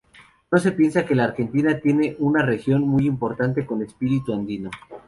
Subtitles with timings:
[0.51, 4.71] No se piensa que la Argentina tiene una región muy importante con espíritu andino.